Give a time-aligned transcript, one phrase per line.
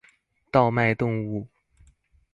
[0.51, 1.47] 盜賣動物